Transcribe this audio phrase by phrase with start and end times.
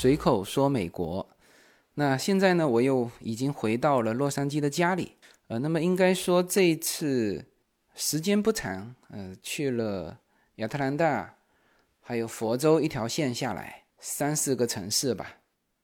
[0.00, 1.28] 随口说美国。
[1.92, 5.12] 那现在呢，我又已经回到了洛杉矶的家里。
[5.48, 7.44] 呃，那么应该说这一次
[7.94, 10.18] 时间不长，呃，去了
[10.54, 11.34] 亚特兰大，
[12.00, 15.36] 还有佛州一条线下来三四个城市吧。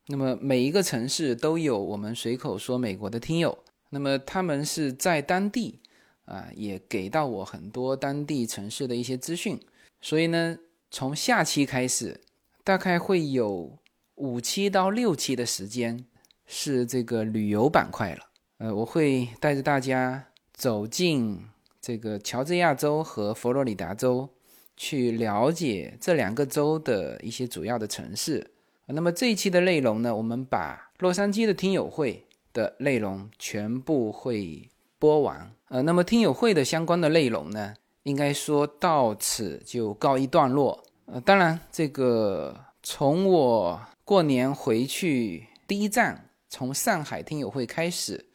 [0.06, 3.58] 那么每一个城市都有我们随口说美国的听友。
[3.90, 5.78] 那么他们是在当地
[6.24, 9.60] 啊，也给到我很多当地城市的一些资讯。
[10.00, 10.56] 所以呢，
[10.90, 12.18] 从下期开始，
[12.64, 13.78] 大概会有
[14.16, 16.04] 五期到六期的时间
[16.46, 18.20] 是这个旅游板块了。
[18.58, 21.44] 呃，我会带着大家走进
[21.80, 24.28] 这个乔治亚州和佛罗里达州，
[24.76, 28.50] 去了解这两个州的一些主要的城市。
[28.86, 35.50] 那么这一期的内容呢，我们把洛杉矶的听友会的内容全部会播完。
[35.68, 37.74] 呃，那么听友会的相关的内容呢？
[38.04, 40.82] 应该说到此就告一段落。
[41.06, 48.26] 呃，当然，这个从我过年回去第一站，从上海听友会开始，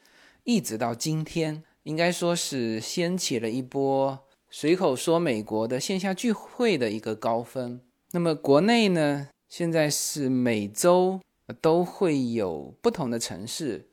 [0.43, 4.19] 一直到今天，应该说是掀起了一波
[4.49, 7.79] 随口说美国的线下聚会的一个高峰。
[8.11, 11.21] 那么国内呢，现在是每周
[11.61, 13.87] 都会有不同的城市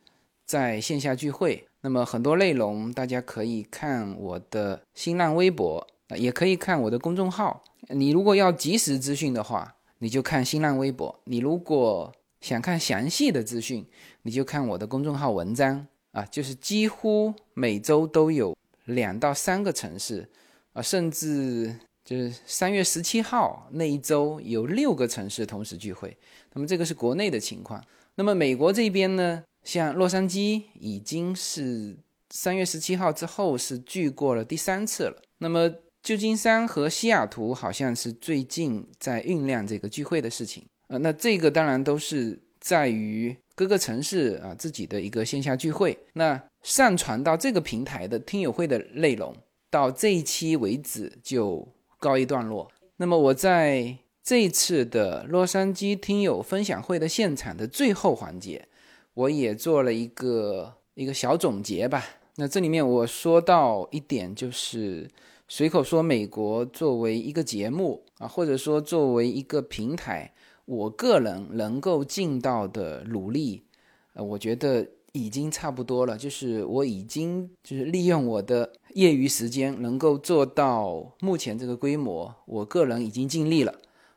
[0.44, 1.64] 在线下聚会。
[1.82, 7.62] 那么很多内容，大家可以看我的新浪微博，也可以看我的公众号。
[7.90, 13.84] 你如果要及时资讯的话，你就看新浪微博；你如果想看详细的资讯，
[14.22, 16.24] 你就看我的公众号文章啊。
[16.24, 20.28] 就是几乎每周都有两到三个城市
[20.72, 26.16] 啊，甚至就是三月十七号那一周有六个城市同时聚会。
[26.52, 27.84] 那么这个是国内的情况。
[28.14, 29.44] 那么美国这边呢？
[29.64, 31.94] 像洛杉矶已经是
[32.30, 35.22] 三月十七号之后是聚过了第三次了。
[35.38, 35.70] 那么
[36.03, 40.64] 旧金山和西雅图好像是最近在酝酿这个聚会的事情。
[40.88, 45.98] 呃，那这个当然都是在于各个城市啊自己的一个线下聚会。
[46.14, 49.34] 那上传到这个平台的听友会的内容，
[49.70, 51.66] 到这一期为止就
[51.98, 52.70] 告一段落。
[52.97, 58.66] 那么我在这一次的洛杉矶听友分享会的现场的最后环节。
[59.15, 62.04] 我也做了一个一个小总结吧。
[62.36, 65.10] 那这里面我说到一点，就是
[65.50, 70.31] 随口说美国作为一个节目啊，或者说作为一个平台，
[70.66, 73.64] 我个人能够尽到的努力，
[74.12, 76.19] 呃，我觉得已经差不多了。
[76.19, 83.75] 就是我已经就是利用我的业余时间，能够做到目前这个规模，我个人已经尽力了。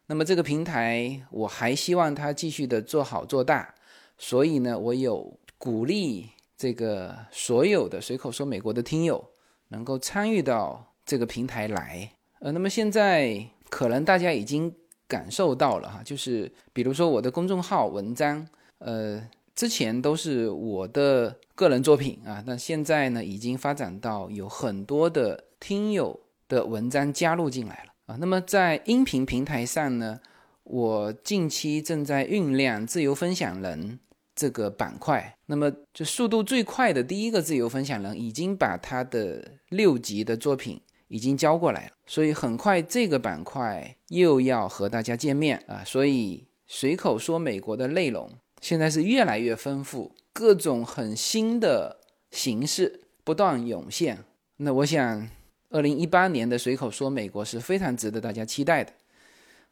[0.07, 3.73] 那么这个平台，我还希望它继续的做好做大。
[4.17, 6.27] 所以呢，我有鼓励
[6.57, 9.23] 这个所有的随口说美国的听友
[9.69, 12.11] 能够参与到这个平台来。
[12.39, 14.73] 呃，那么现在可能大家已经
[15.07, 18.47] 感受到了哈，就是比如说我的公众号文章，
[18.79, 19.21] 呃，
[19.55, 28.17] 之前都是我的个人作品啊，那现在呢已经发展到有很多的听友的文章加入进来了啊。
[28.19, 30.19] 那么在音频平台上呢，
[30.63, 33.99] 我近期正在酝酿自由分享人。
[34.33, 40.81] 这个板块，那么就速度最快的第一个自由分享人已经把他的六集的作品
[41.11, 45.83] 已经交过来了，所以很快这个板块又要和大家见面啊！
[45.85, 51.99] 所以随口说美国的内容现在是越来越丰富，各种很新的
[52.31, 54.19] 形式不断涌现。
[54.55, 55.27] 那我想，
[55.69, 58.93] 二零一八年的随口说美国是非常值得大家期待的。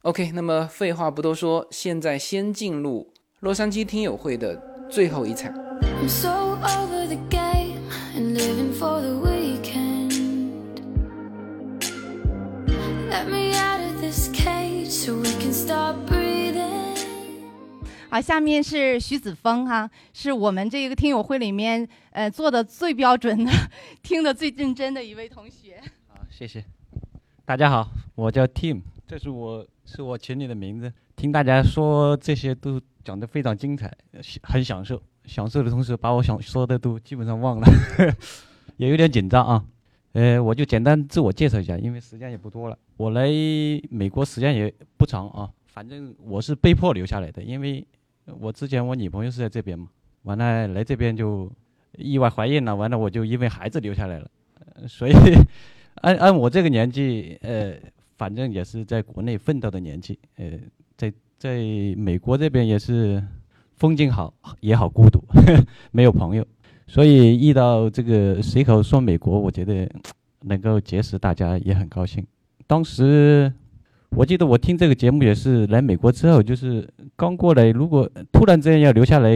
[0.02, 3.14] OK，那么废话不多说，现在先进入。
[3.40, 5.54] 洛杉矶听友会的最后一场。
[18.10, 23.52] 好，下面是徐子峰哈，是我们这个听友会里面呃做的最标准的、
[24.02, 25.82] 听的最认真的一位同学。
[26.08, 26.64] 好，谢谢。
[27.46, 30.92] 大家好，我叫 Tim，这是我是我群里的名字。
[31.16, 32.82] 听大家说这些都。
[33.02, 33.92] 讲的非常精彩，
[34.44, 35.02] 很享受。
[35.26, 37.68] 享受的同时，把我想说的都基本上忘了，
[38.78, 39.64] 也有点紧张啊。
[40.14, 42.78] 呃，我就简单自我介绍一下，因为时间也不多了。
[42.98, 43.30] 我来
[43.90, 47.86] 美国时间也不长啊，反正我是被迫留下来的，因为
[48.40, 49.88] 我之前我女朋友是在这边嘛，
[50.24, 51.52] 完了来这边就
[51.98, 54.30] 意外怀孕了，完了我就因为孩子留下来了。
[54.88, 55.14] 所以
[55.96, 57.76] 按按我这个年纪，呃，
[58.18, 60.52] 反正也是在国内奋斗的年纪，呃，
[60.98, 61.14] 在。
[61.40, 61.56] 在
[61.96, 63.24] 美国这边也是
[63.78, 65.24] 风景好，也好孤独，
[65.92, 66.46] 没有朋友，
[66.90, 69.88] 所以遇到这个随口说美国，我觉得
[70.42, 72.26] 能够结识大家也很高兴。
[72.66, 73.54] 当时
[74.10, 79.30] 我记得我听这个节目也是来美国之后，就是刚过来，如果突然之间要留下来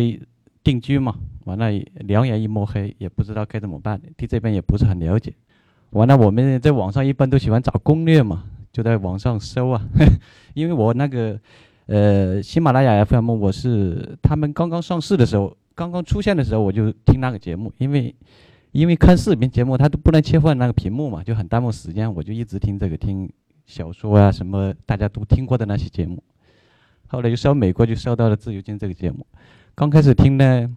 [0.64, 1.14] 定居嘛，
[1.46, 1.70] 完了
[2.08, 5.32] 两眼一抹黑，也不知道该怎么办，对这边也不是很了解。
[5.92, 9.80] 完了，我们在网上一般都喜欢找攻略嘛，就在网上搜啊。
[10.56, 11.40] 因为我那个
[11.86, 18.16] 呃喜马拉雅 FM，我是他们刚刚上市的时候，刚刚出现的时候，我就听那个节目，因为
[18.72, 23.32] 因为看视频节目，它都不能切换那个屏幕嘛，就很耽误时间，我就一直听这个听
[23.66, 26.24] 小说啊什么大家都听过的那些节目。
[27.08, 29.26] 后来就烧美国，就烧到了自由军这个节目。
[29.76, 30.70] 刚开始听呢，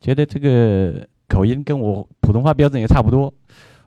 [0.00, 3.32] 觉得这个口音跟我普通话标准也差不多。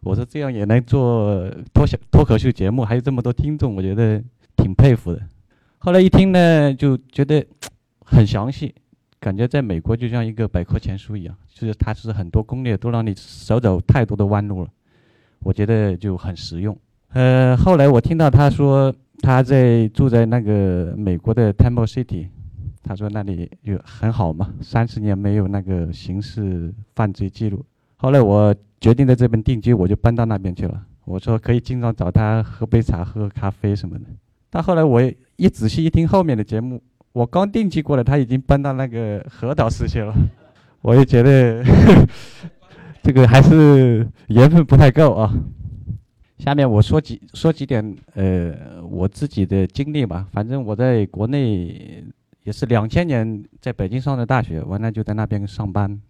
[0.01, 4.21] 我说这样也能做脱小脱口秀节目，还有这么多听众，我觉得
[4.57, 5.21] 挺佩服的。
[5.77, 7.45] 后来一听呢，就觉得
[8.03, 8.73] 很详细，
[9.21, 14.69] 感觉在美国就像一个百科全书一样，就是它是很多攻略都让你少走太多的弯路了，
[15.39, 16.77] 我觉得就很实用。
[17.13, 22.27] 呃，后来我听到他说他在住在那个美国的 Temple City，
[22.83, 27.63] 他说那里就很好嘛，三十年没有那个刑事犯罪记录。
[27.95, 28.53] 后来我。
[28.81, 30.83] 决定在这边定居，我就搬到那边去了。
[31.05, 34.05] 我说可以经常找他喝杯茶、喝咖啡什么的。
[34.49, 34.99] 但后来我
[35.35, 36.81] 一仔细一听后面的节目，
[37.13, 40.13] 我刚定居过来，他已经搬到那个核桃市去了。
[40.81, 41.63] 我也觉得
[43.03, 45.33] 这个还是缘分不太够啊。
[46.39, 50.25] 下面我说几说几点呃我自己的经历吧。
[50.31, 52.03] 反正我在国内
[52.43, 56.01] 也是两千年在北京上的大学，完了就在那边上班。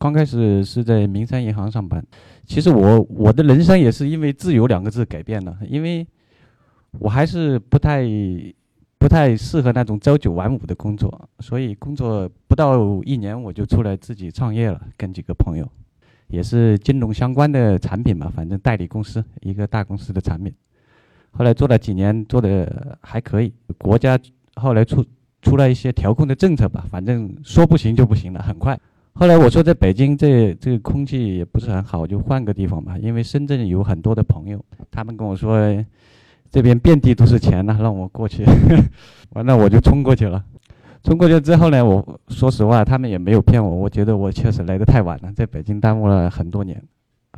[0.00, 2.04] 刚开始是在民生银行上班，
[2.44, 6.04] 其实我我的人生也是因为“自由”两个字改变了，因为
[6.98, 8.02] 我还是不太
[9.06, 15.64] 不太适合那种朝九晚五的工作，所以工作不到一年我就出来自己创业了，跟几个朋友，
[16.26, 20.52] 也是金融相关的产品嘛，反正代理公司一个大公司的产品，
[21.30, 24.18] 后来做了几年，做的还可以，国家
[24.56, 25.04] 后来出
[25.40, 28.76] 出了一些调控的政策吧，反正说不行就不行了，很快。
[29.12, 32.98] 后来我说在北京这这个空气也不是很好，就换个地方吧。
[32.98, 35.56] 因为深圳有很多的朋友，他们跟我说
[36.50, 38.44] 这边遍地都是钱呢，让我过去。
[39.34, 40.44] 完了我就冲过去了。
[41.02, 43.70] 冲过去之后呢，我说实话，他们也没有骗我。
[43.70, 46.82] 我觉得我确实来的太晚了，在北京耽误了很多年。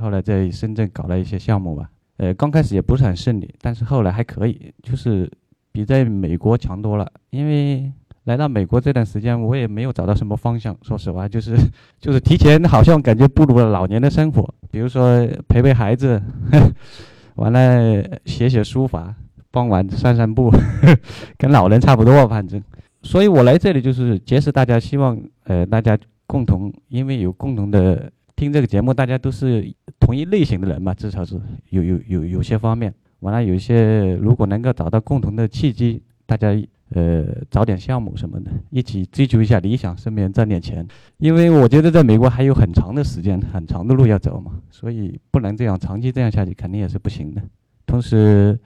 [0.01, 5.31] 后来在深圳搞了一些项目吧，呃，刚开始也不是很顺利，但是后来还可以，就是
[5.73, 7.93] 比在美国强多了，因为。
[8.25, 10.77] 来到美国这段时间，我也没有找到什么方向。
[10.83, 11.57] 说实话，就是
[11.99, 16.23] 就是提前好像感觉步入了老年的生活，比如说陪陪孩子，
[17.39, 19.15] 完了写写书法，
[19.51, 20.51] 傍晚散散步，
[21.39, 22.63] 跟老人差不多，反正。
[23.03, 25.97] 所以我来这里就是结识大家，希望呃大家
[26.27, 31.41] 共同，因为有共同的听这个节目，大家都是同一类型的人嘛，至少是
[31.71, 32.93] 有有有有些方面。
[33.21, 36.55] 完了有一些如果能够找到共同的契机，大家。
[36.95, 40.89] 呃，找点项目什么的，一起追求一下理想，顺便赚点钱。
[41.19, 47.43] 因为我觉得在美国还有很长的时间，很长的路要走嘛，所以不能这样长期这样下去，肯定也是不行的。
[47.85, 48.59] 同时，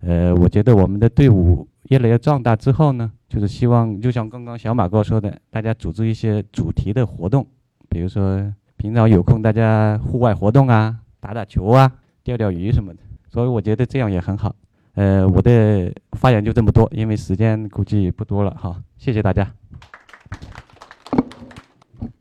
[0.00, 7.46] 呃，我觉得我们的队伍越来越壮大之后呢，就是希望，就像刚刚小马哥说的，大家组织一些主题的活动，
[7.88, 11.90] 比如说平常有空大家户外活动啊，打打球啊，
[12.22, 13.00] 钓钓鱼什么的。
[13.30, 14.54] 所以我觉得这样也很好。
[15.00, 18.84] 呃，我的发言就这么多，因为时间估计不多了哈。
[18.98, 19.50] 谢谢大家。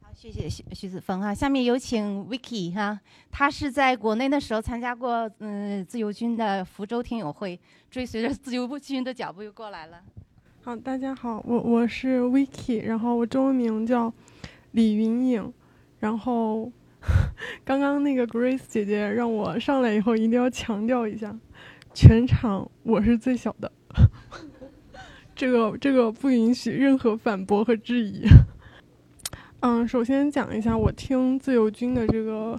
[0.01, 1.35] 好，谢谢徐徐子峰哈。
[1.35, 2.97] 下面有请 Vicky 哈，
[3.29, 7.59] 他是在国内的时候参加过嗯自由军的福州听友会，
[7.91, 9.97] 追随着自由军的脚步又过来了。
[10.61, 14.13] 好，大家好，我我是 Vicky，然后我中文名叫
[14.71, 15.53] 李云颖，
[15.99, 16.71] 然后
[17.65, 21.37] 刚刚那个 Grace 姐姐让我上来以后一定要强调一下。
[21.93, 23.71] 全场我是最小的，
[25.35, 28.25] 这个这个不允许任何反驳和质疑。
[29.61, 32.57] 嗯，首先讲一下我听自由军的这个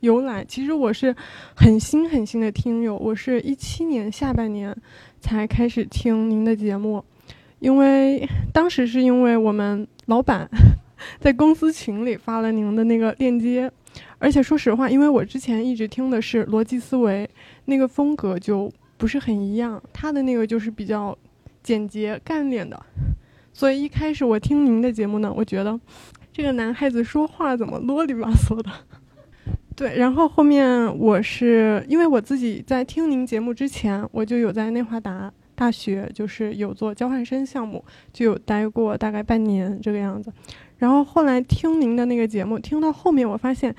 [0.00, 0.44] 由来。
[0.44, 1.14] 其实我是
[1.56, 4.76] 很新很新的听友，我是一七年下半年
[5.20, 7.04] 才开始听您的节目，
[7.58, 10.48] 因为当时是因为我们老板
[11.18, 13.72] 在公司群里发了您的那个链接。
[14.18, 17.28] 而且说实话，因为我之前一直听的是逻辑思维，
[17.66, 19.82] 那个风格就不是很一样。
[19.92, 21.16] 他的那个就是比较
[21.62, 22.80] 简洁干练的，
[23.52, 25.78] 所以一开始我听您的节目呢，我觉得
[26.32, 28.70] 这个男孩子说话怎么啰里吧嗦的。
[29.76, 40.32] 对，然后后面我是因为我自己在听您节目之前，我就有在内华达大学就是有做交换生项目，就有待过大概半年这个样子。
[40.78, 43.74] 然后后来听您的那个节目，听到后面我发现，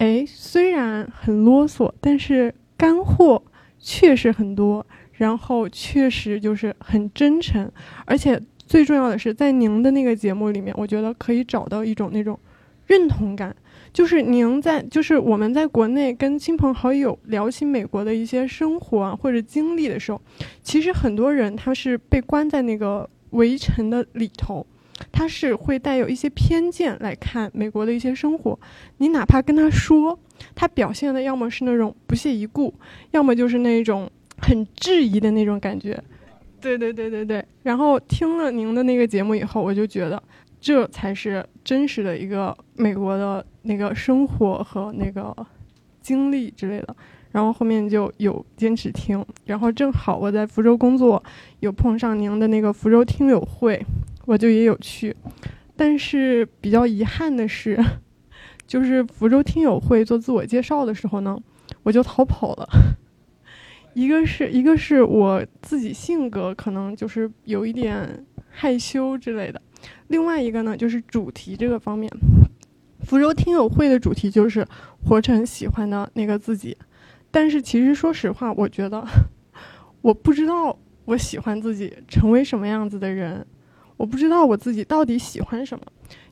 [0.00, 3.42] 哎，虽然很啰嗦，但是干货
[3.78, 4.84] 确实很多。
[5.12, 7.70] 然后确实就是很真诚，
[8.06, 12.40] 而且最重要的是，在您的那个节目里面，我觉得可以找到一种那种
[12.86, 13.54] 认同感。
[13.92, 20.18] 就是您在，就是我们在国内跟亲朋好友聊起美国的一些生活啊或者经历的时候，
[20.62, 24.66] 其实很多人他是被关在那个围城的里头，
[25.12, 28.58] 他是会带有一些偏见来看美国的一些生活。
[28.98, 30.18] 你哪怕跟他说，
[30.54, 32.72] 他表现的要么是那种不屑一顾，
[33.10, 36.02] 要么就是那种很质疑的那种感觉。
[36.60, 37.44] 对对对对对。
[37.62, 40.22] 然后听了您的那个节目以后，我就觉得。
[40.62, 45.34] 这才是真实的一个美国的那个生活和那个
[46.02, 46.94] 经历之类的，
[47.32, 51.22] 然后后面就有坚持听，然后正好我在福州工作，
[51.60, 53.82] 有碰上您的那个福州听友会，
[54.30, 55.16] 我就也有去，
[55.74, 57.76] 但是比较遗憾的是，
[58.64, 61.36] 就是福州听友会做自我介绍的时候呢，
[61.82, 62.68] 我就逃跑了，
[63.92, 69.60] 一个是一个是我自己性格可能就是有一点害羞之类的。
[70.06, 72.08] 另外一个呢，就是主题这个方面，
[73.00, 74.64] 福州听友会的主题就是
[75.04, 76.76] 活成喜欢的那个自己。
[77.32, 79.04] 但是其实说实话，我觉得
[80.02, 83.44] 我不知道我喜欢自己成为什么样子的人，
[84.00, 85.84] 我不知道我自己到底喜欢什么，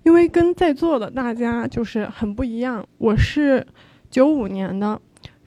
[0.02, 2.82] 因为跟在座的大家就是很不一样。
[2.96, 3.66] 我是
[4.10, 4.98] 九五年的，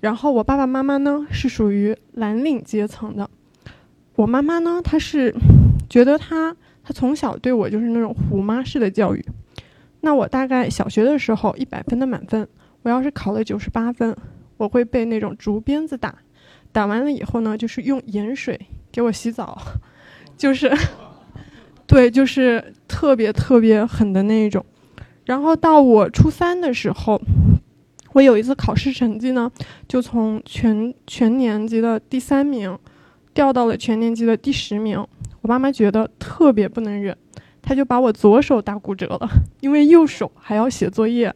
[0.01, 3.28] 然后我爸爸妈妈呢是属于蓝领阶层的，
[4.13, 5.34] 我妈妈呢她是
[5.90, 6.56] 觉得她。
[6.84, 9.25] 她从小对我就是那种虎妈式的教育，
[10.01, 12.48] 那我大概小学的时候一百分的满分，
[12.84, 14.16] 我要是考了九十八分，
[14.58, 16.13] 我会被那种竹鞭子打，
[16.72, 18.60] 打完了以后呢，就是用盐水
[18.92, 19.60] 给我洗澡，
[20.38, 20.72] 就是，
[21.91, 24.65] 对，就是特别特别狠的那一种。
[25.25, 27.21] 然后到我初三的时候，
[28.13, 29.51] 我有一次考试成绩呢，
[29.89, 32.79] 就从全全年级的第三名，
[33.33, 35.05] 掉到了全年级的第十名。
[35.41, 37.13] 我妈妈觉得特别不能忍，
[37.62, 39.29] 她就把我左手打骨折了，
[39.60, 41.36] 因为右手还要写作业。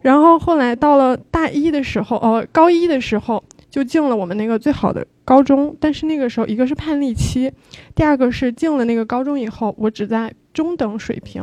[0.00, 5.74] 然后后来到了大一的时候，哦，高一的时候就进了我们那个最好的高中。
[5.80, 7.50] 但是那个时候，一个是叛逆期，
[7.94, 11.42] 第二个是进了那个高中以后，我只在中等水平，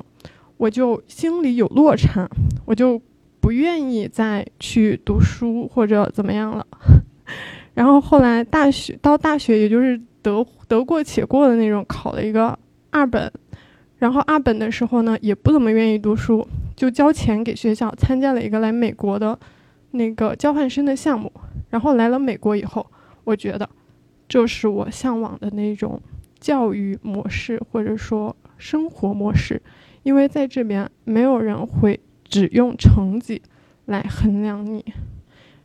[0.58, 2.30] 我就心里有落差，
[2.66, 3.02] 我就
[3.40, 6.66] 不愿意再去读书或者怎么样了。
[7.74, 12.58] 然后后来大学到大学，也就是得得过且过的那种，考了一个
[12.92, 13.32] 二本。
[13.98, 19.38] 然后二本的时候呢，也不怎么愿意读书，就交钱给学校参加了一个来美国的
[19.92, 21.30] 那个交换生的项目。
[21.70, 22.90] 然后来了美国以后，
[23.24, 23.70] 我觉得
[24.28, 26.02] 这是我向往的那种
[26.40, 29.62] 教育模式或者说生活模式，
[30.04, 33.42] 因为在这边没有人会只用成绩
[33.86, 34.84] 来衡量你。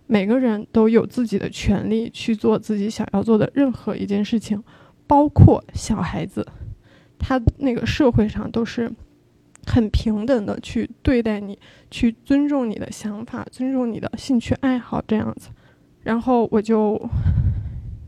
[0.06, 4.62] 每个人都有自己的权利去做自己想要做的任何一件事情，
[5.06, 6.46] 包括小孩子，
[7.18, 8.92] 他那个社会上都是
[9.66, 11.58] 很平等的去对待你，
[11.90, 15.49] 去尊重你的想法，尊重你的兴趣爱好这样子。
[16.04, 17.00] 然后我就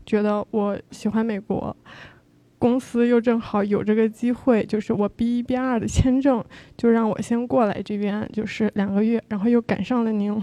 [0.05, 1.75] 觉得我喜欢美国，
[2.57, 6.43] 公司又正好有这个机会，就是我 B 一 B 二的签证，
[6.77, 10.33] 就让我先过来这边，就是两个月，然后又赶上了您。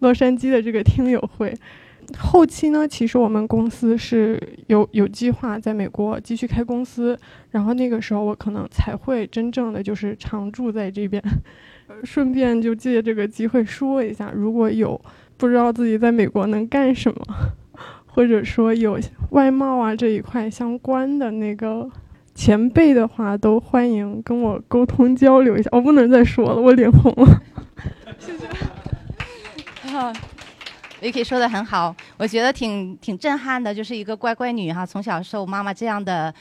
[0.00, 1.54] 洛杉矶的这个听友会，
[2.18, 7.18] 后期呢，其实我们公司是有有计划在美国继续开公司，
[7.50, 11.22] 然后那个时候我可能才会真正的就是常住在这边。
[12.04, 14.98] 顺便就借这个机会说一下，如果有
[15.36, 17.22] 不知道自己在美国能干什么，
[18.06, 18.98] 或者说有
[19.30, 21.90] 外贸啊这一块相关的那个
[22.34, 25.68] 前辈的话，都欢迎跟我沟通交流一下。
[25.72, 27.42] 我不能再说了，我脸红了。
[28.18, 28.46] 谢谢。
[29.90, 30.10] 好
[31.02, 36.32] Vicky 说的很好，我觉得挺挺震撼的，就是一个乖乖女哈，从小受妈妈这样的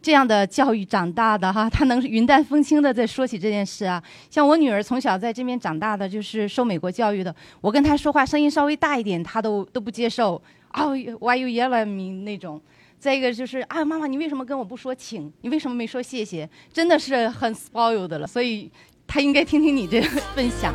[0.00, 4.02] 这样的教育长大的哈， 她能云淡风轻的在说起这件事啊。
[4.30, 10.40] 像我女儿从小在这边长大的，就是受美国教育的，我跟她说话声音稍微大一点，她都都不接受
[10.72, 12.58] 哦，Why you yell at me 那种。
[12.98, 15.30] 再一个就是啊，妈妈你为什么跟我不说请？
[15.42, 16.48] 你为什么没说谢谢？
[16.72, 18.70] 真的是很 spoiled 的了，所以
[19.06, 20.74] 她应该听听你这个分享。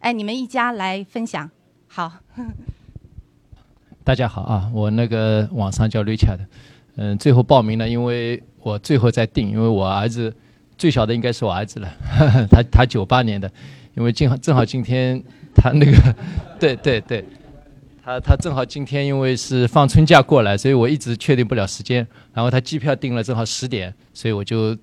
[0.00, 1.50] 哎，你们一家来分享。
[1.88, 2.12] 好，
[4.04, 6.38] 大家好啊，我那个网上叫 Richard，
[6.96, 10.34] 嗯，最后报名了，因为我最后再定，因为我儿子
[10.76, 11.88] 最小的应该是我儿子了，
[12.48, 13.50] 他他九八年的，
[13.96, 15.20] 因为正好正好今天
[15.54, 16.14] 他那个，
[16.60, 17.24] 对对对，
[18.04, 24.76] 他他正好今天因为是放春假过来，所以我一直确定不了时间，然后他机票订了正好十点，所以我就。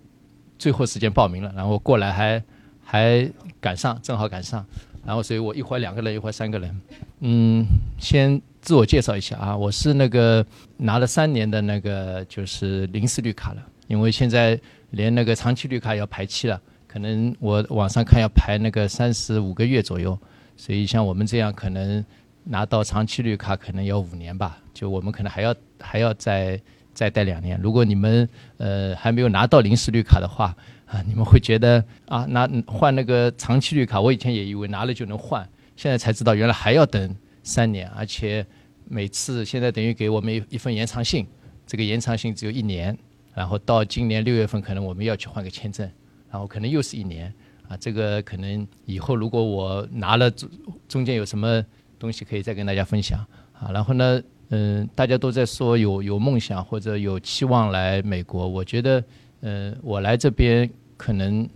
[0.58, 2.42] 最后时间报名了，然后过来还
[2.82, 3.30] 还
[3.60, 4.66] 赶上，正好赶上，
[5.06, 6.82] 然后所以我一会儿两个人，一会儿三个人。
[7.20, 7.66] 嗯，
[8.00, 10.46] 先自我介绍一下啊，我是那个
[10.78, 14.60] 拿了三年的那个就是临时绿卡了，因为现在
[14.92, 20.18] 连那个长期绿卡要排期了，可能我网上看要排那个三十五个月左右，
[20.58, 22.04] 所以像我们这样可能
[22.44, 26.60] 拿到长期绿卡可能要五年吧，就我们可能还要还要再。
[26.96, 27.60] 再待两年。
[27.62, 38.46] 如果你们呃还没有拿到临时绿卡的话啊，你们会觉得啊，拿换那个长期绿卡，我以前也以为拿了就能换，现在才知道原来还要等三年，而且
[38.88, 41.26] 每次现在等于给我们一一份延长信，
[41.66, 42.98] 这个延长信只有一年，
[43.34, 45.90] 然后到今年六月份可能我们要去换个签证，
[46.30, 47.34] 然后可能又是一年
[47.68, 50.50] 啊，这个可能以后如果我拿了中
[50.88, 51.64] 中间有什么
[51.98, 53.20] 东西可以再跟大家分享
[53.54, 54.22] 啊，然后呢？
[54.50, 58.48] 嗯，大家都在说有有梦想或者有期望来美国。
[58.48, 59.04] 我觉得，
[59.48, 61.48] 嗯，我来这边可能，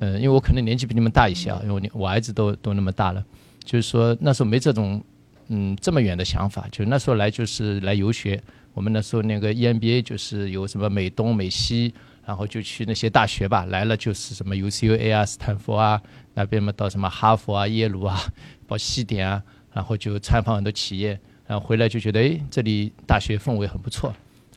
[0.00, 3.22] 呃，因为我可能年纪比你们大一些啊，因为我我儿子都都那么大了，
[3.62, 5.04] 就是说那时候没这种
[5.48, 6.66] 嗯这么远的想法。
[6.72, 11.92] 就那时候来就是来游学，我们那时候那个 EMBA 就是有什么美东美西，
[12.24, 13.66] 然后就去那些大学吧。
[13.66, 16.00] 来了就是什么 UCLA 啊、斯坦福啊
[16.32, 18.18] 那边嘛，到什么哈佛啊、耶鲁啊、
[18.66, 19.42] 包西点啊，
[19.74, 21.20] 然后就参访很多企业。
[21.46, 24.14] 然后回来就觉得，哎，这里大学氛围很不错。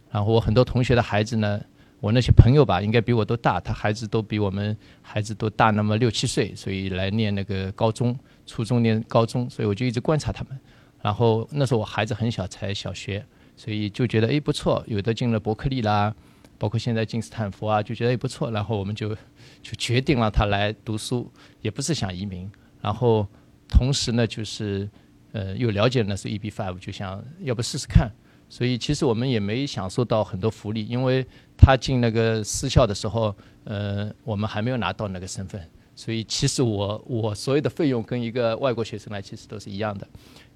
[0.10, 1.62] 然后我很多同学的孩子呢，
[2.02, 8.14] 我那些朋友吧，应该比我都大，他孩子都比我们孩子都大那么六七岁，所以来念那个高中、
[8.46, 10.60] 初中念高中，所以我就一直观察他们。
[11.02, 13.24] 然后那时候我孩子很小，才小学，
[13.56, 16.14] 所以就觉得哎不错，有的进了伯克利啦，
[16.58, 18.52] 包括现在进斯坦福啊，就觉得也不错。
[18.52, 19.16] 然后我们就
[19.62, 22.52] 就决定让他来读书，也不是想移民。
[22.82, 23.28] 然后
[23.70, 24.90] 同时呢，就是。
[25.34, 28.12] 呃，又了解那是 EB five，就想要不试试看，
[28.52, 31.26] 所以其实我们也没享受到很多福利，因为
[31.58, 33.34] 他进那个私校的时候，
[33.64, 40.06] 呃，我们还没有拿到那个身份，所以其实我我所有的费用跟一个外国学生来其实都是一样的，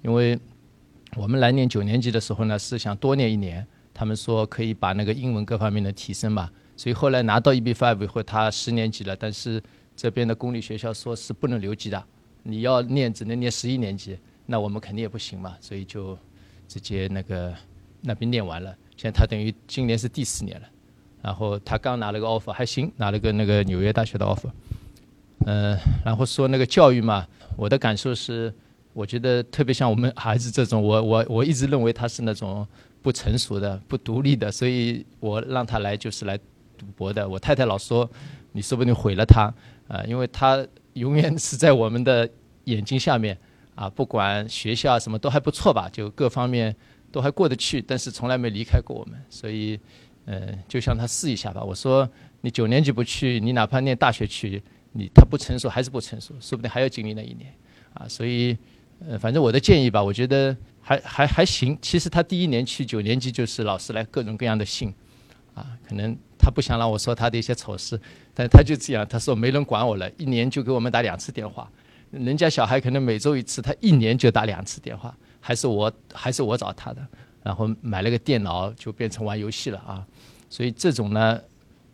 [0.02, 0.38] 因为
[1.16, 9.62] 我们来年九年级的时候呢是想多念一年，他们说可以把那个英文各方面的提升嘛，所以后来拿到 EB five 以后，他十年级了，但是
[9.96, 12.04] 这边的公立学校说是不能留级的，
[12.42, 14.18] 你要念只能念十一年级。
[14.44, 16.16] 那我们肯定也不行嘛，所以就
[16.68, 17.52] 直接那个
[18.02, 18.74] 那边念完了。
[18.96, 20.66] 现在他等于今年是第四年了，
[21.22, 24.50] 然后他刚拿了个 offer，还行，拿了个那个纽约大学的 offer。
[25.44, 28.52] 嗯，然后说那个教育嘛，我的感受是，
[28.92, 32.66] 我觉得特别像我们孩子这种，我我我一直认为他是那种
[33.02, 36.38] 不成熟的、不独立的，所以我让他来就是来
[36.78, 37.28] 赌博的。
[37.28, 38.10] 我太太老说，
[38.52, 39.52] 你说不定毁了他
[39.88, 42.28] 啊，因为他永远是在我们的
[42.64, 43.36] 眼睛下面。
[43.76, 46.74] 啊，不管学校什么都还不错吧，就各方面
[47.16, 49.80] 都还过得去，但是从来没离开过我们，所以，
[50.26, 51.64] 呃，就向他试一下吧。
[51.64, 52.06] 我说
[52.42, 57.50] 你九年级不去，你哪怕念大学去，你他不成熟还是不成熟，说不定还要经历那一年，
[57.94, 58.54] 啊，所以，
[59.08, 61.78] 呃，反正我的建议吧，我觉得还还还行。
[61.80, 64.92] 其实他第一年去九年级就是老师来各种各样的信，
[65.54, 67.98] 啊，可能他不想让我说他的一些丑事，
[68.34, 71.66] 但他就这样，他说没人管我了，一年就给我们打两次电话。
[72.10, 77.06] 人家小孩可能每周一次，他一年就打两次电话，还是我还是我找他的，
[77.44, 80.04] 然后买了个电脑就变成玩游戏了啊，
[80.50, 81.40] 所以这种呢，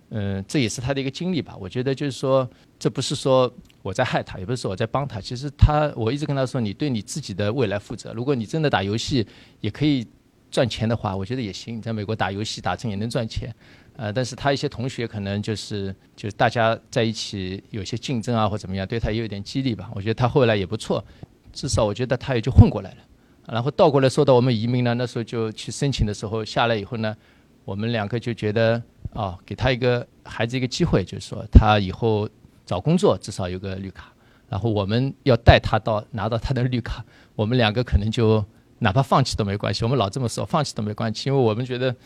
[0.09, 1.55] 嗯，这也是他的一个经历吧。
[1.61, 8.15] 我觉得就是说，这不是说我在害他，也不是说我在帮他，其实他我一直跟他说，你对你自己的未来负责。
[8.15, 9.27] 如果你真的打游戏
[9.61, 10.07] 也可以
[10.51, 11.77] 赚钱的话，我觉得也行。
[11.77, 13.55] 你在美国打游戏打成也能赚钱。
[13.97, 19.91] 呃，但是他一些同学可能就是就是大家在一起有些竞争啊或怎么样，对他也有点激励吧。
[19.95, 21.05] 我觉得他后来也不错，
[21.53, 22.97] 至少我觉得他也就混过来了。
[23.47, 27.17] 然后倒过来说到我们移民呢，那时候就去申请的时候下来以后呢，
[27.65, 28.81] 我们两个就觉得
[29.13, 32.29] 啊，给他一个孩子一个机会，就是说他以后
[32.65, 34.13] 找工作至少有个绿卡。
[34.49, 37.03] 然后我们要带他到拿到他的绿卡，
[37.35, 38.45] 我们两个可能就
[38.81, 39.83] 哪怕放弃都没关系。
[39.83, 41.97] 我们老这么说，放弃都没关系，因为我们觉得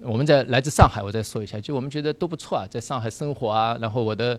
[0.00, 4.38] 我们在来自上海，我再说一下，就我们觉得都不错啊，在上海生活啊，然后我的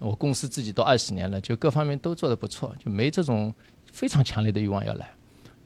[0.00, 3.54] 我公司自己都二十年了，就各方面都做得不错，就没这种
[3.92, 5.08] 非常强烈的欲望要来。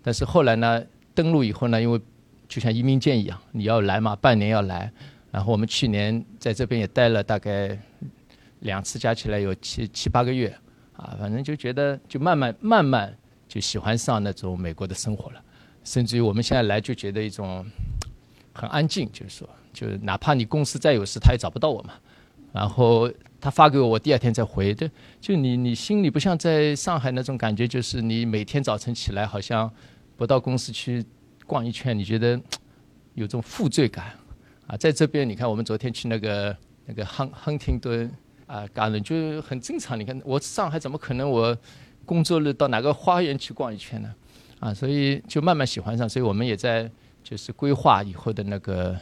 [0.05, 1.99] 但是后来呢，登陆以后呢，因为
[2.47, 4.93] 就像移民舰一样，你要来嘛，半年要来。
[5.31, 7.77] 然后我们去年在这边也待了大概
[8.61, 10.55] 两次，加起来有七七八个月，
[10.97, 13.17] 啊，反正就觉得就慢慢慢慢
[13.49, 15.43] 就喜欢上那种美国的生活了。
[15.83, 17.67] 甚至于我们现在来就觉得一种
[18.53, 21.95] 很安静，就是说，就哪怕你公司再有事，他也找不到我嘛。
[22.53, 24.73] 然后他发给我，我第二天再回。
[24.73, 24.88] 的，
[25.21, 29.69] 就你你心里不像在上海那种感觉，就是你每天早晨起来好像
[30.16, 31.05] 不到公司去
[31.46, 32.40] 逛一圈，你觉得
[33.14, 34.12] 有种负罪感。
[34.66, 38.11] 啊，在这边你看，我们昨天去那个那个亨亨廷顿
[38.46, 39.98] 啊，嘎伦就很正常。
[39.98, 41.57] 你看我上海怎么可能我
[42.07, 44.14] 工作日到哪个花园去逛一圈呢？
[44.61, 46.09] 啊，所以就慢慢喜欢上。
[46.09, 46.90] 所以我们也在
[47.22, 48.98] 就是规划以后的那个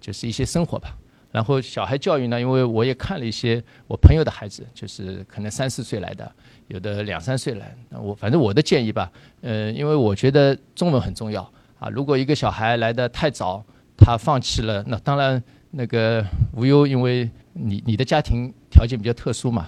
[0.00, 0.94] 就是一些生活吧。
[1.32, 6.30] 然后小孩教育呢，因为我也看了一些我朋友的孩子，就是可能三四岁来的，
[6.68, 7.76] 有的两三岁来。
[7.90, 11.42] 我反正我的建议吧，呃，因为我觉得中文很重要
[11.78, 11.88] 啊。
[11.88, 13.64] 如果一个小孩来的太早，
[13.96, 19.66] 他放弃了，那当然那个无忧，因为你你的家庭条件比较特殊嘛，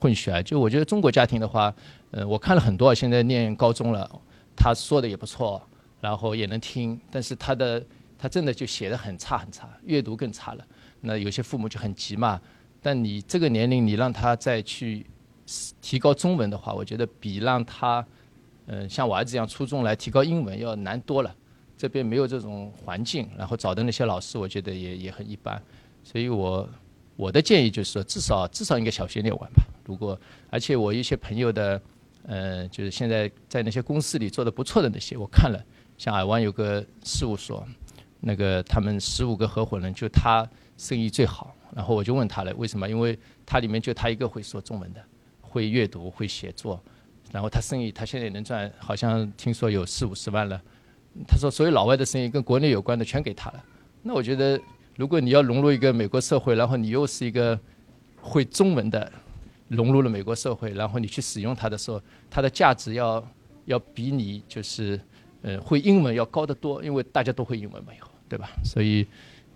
[0.00, 0.42] 混血儿。
[0.42, 1.74] 就我觉得中国家庭的话，
[2.10, 4.10] 呃，我看了很多，现在念高中了，
[4.56, 5.60] 他说的也不错，
[6.00, 7.84] 然后也能听，但是他的
[8.18, 10.64] 他真的就写的很差很差，阅读更差了。
[11.00, 12.40] 那有些父母就很急嘛，
[12.80, 15.06] 但你这个年龄，你让他再去
[15.80, 18.04] 提高中文的话，我觉得比让他
[18.66, 21.34] 嗯像我儿子一样初中来提高英文要难多了。
[21.76, 25.62] 这边没有这种环境，然后找的那些老师，我觉得也也很一般，
[26.02, 26.68] 所以我
[27.14, 29.62] 我的建议就是说，至少至少应该小学念完吧。
[29.84, 31.80] 如果而且我一些朋友的，
[32.24, 35.64] 呃，就是现在在那些公司里做的不错的那些，我看了，
[35.96, 37.64] 像尔湾有个事务所，
[38.20, 40.44] 那个他们十五个合伙人，就他
[40.76, 41.54] 生意最好。
[41.76, 42.88] 然后我就问他了，为什么？
[42.88, 45.04] 因为他里面就他一个会说中文的，
[45.58, 46.80] 会阅读，会写作，
[47.32, 50.60] 然后他生意他现在能赚，好像听说有四五十万了。
[51.26, 53.64] 他说：“所有老外的生意跟国内有关的全给他了。”
[54.02, 54.60] 那我觉得，
[54.94, 57.58] 如果你要融入一个美国社会，然后你又是一个
[58.20, 59.10] 会中文的，
[59.66, 63.28] 融入了美国社会，然后你去使用它的时候，它的价值要
[63.64, 65.00] 要比你就是
[65.42, 68.48] 呃会英文要高得多，因为大家都会英文嘛，以后对吧？
[68.62, 69.04] 所以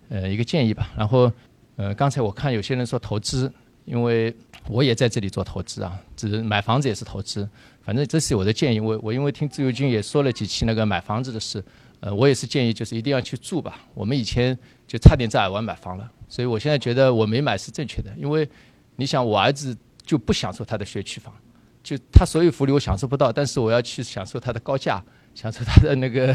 [0.08, 0.90] 呃一个建议吧。
[0.96, 1.30] 然后
[1.76, 3.52] 呃刚才我看有些人说投资，
[3.84, 4.34] 因为
[4.68, 7.48] 我也在这里做投资啊，只是买房子也是投资。
[7.82, 11.62] 反正这是我的建议，我我因为听自由军也说了几期那个买房子的事，
[11.98, 13.80] 呃，我也是建议就是一定要去住吧。
[13.92, 18.48] 我们以前就差点在尔湾买房了，所以我现在觉得我没买是正确的，因为
[18.94, 21.34] 你想我儿子就不享受他的学区房，
[21.82, 25.02] 就他所有福利我享受不到，但是我要去享受他的高价，
[25.34, 26.32] 享受他的那个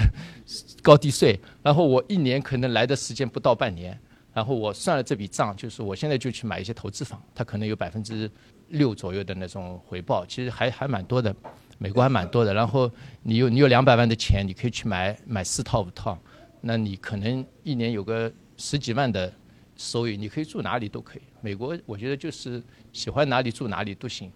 [0.82, 3.98] 高低税，然后我一年可能来的时间不到半年，
[4.38, 8.30] 然后我算了这笔账，就是我现在就去买一些投资房，它可能有百分之。
[8.72, 11.34] 六左右的那种回报，其实还还蛮多的，
[11.78, 12.54] 美国还蛮多的。
[12.54, 12.92] 然后
[13.24, 16.20] 你有你有两百万的钱，你可以去买买四套五套，
[16.60, 19.34] 那你可能一年有个十几万的
[19.78, 21.22] 收益，你可以住哪里都可以。
[21.40, 24.30] 美国我觉得就是喜欢哪里住哪里都行，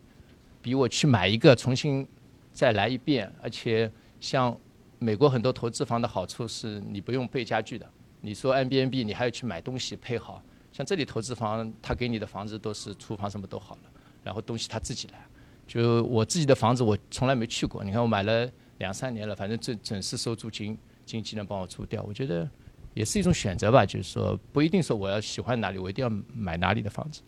[0.62, 2.08] 比我去买一个重新
[2.54, 3.30] 再来一遍。
[3.42, 4.58] 而且像
[4.98, 7.86] 美国很多投资房的好处是你不用备家具的，
[8.22, 13.82] 你说 n b n b 你还要去买东西配好，像这里投资房他给你的房子都是厨房什么都好了。
[14.24, 15.20] 然后东西他自己来，
[15.66, 17.84] 就我自己的房子我从来没去过。
[17.84, 22.04] 你看我买了两三年了，反正准准时收租金，经纪人帮我租掉。
[22.04, 22.48] 我觉得
[22.94, 27.24] 也是一种选择吧，就是说不一定说我要喜欢哪里，我一定要买哪里的房子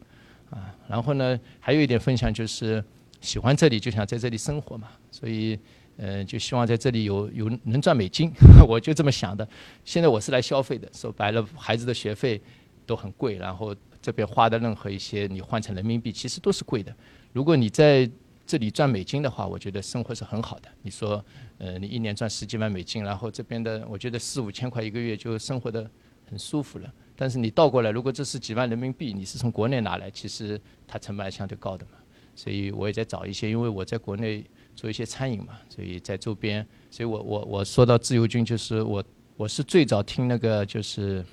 [0.52, 0.72] 啊。
[0.88, 2.84] 然后呢，还有一点分享就是
[3.20, 5.60] 喜欢这里就想在这里生活嘛，所以
[5.98, 8.32] 嗯就希望在这里有有能赚美金，
[8.68, 9.48] 我就这么想的。
[9.86, 12.42] 现在我是来消费的，说白了孩子的学费
[12.86, 13.76] 都很贵，然后。
[14.04, 16.94] 这边花的任何一些，你换成人民币其实都是贵的。
[17.32, 18.06] 如果你在
[18.46, 20.68] 这里赚美金的话，我觉得生活是很好的。
[20.82, 21.24] 你说，
[21.58, 25.90] 呃，你一年赚十几万美金，然后这边的我觉得四五千块一个月就生活的
[26.30, 26.94] 很舒服了。
[27.16, 31.92] 但是你倒过来，如果这是几万人民币，你是从国内拿来，其实它成本相对高的嘛。
[32.36, 34.44] 所以我也在找一些，因为我在国内
[34.76, 36.66] 做一些餐饮嘛，所以在周边。
[36.90, 39.04] 所以我我我说到自由军，就是我
[39.38, 41.24] 我是最早听那个就是。